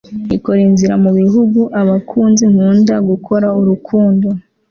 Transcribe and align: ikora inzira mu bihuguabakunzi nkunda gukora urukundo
ikora 0.35 0.59
inzira 0.67 0.93
mu 1.03 1.09
bihuguabakunzi 1.17 2.43
nkunda 2.51 2.95
gukora 3.09 3.47
urukundo 3.59 4.27